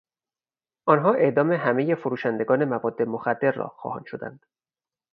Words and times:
آنها 0.87 1.13
اعدام 1.13 1.51
همهی 1.51 1.95
فروشندگان 1.95 2.65
مواد 2.65 3.01
مخدر 3.01 3.51
را 3.51 3.67
خواهان 3.67 4.03
شدند. 4.05 4.45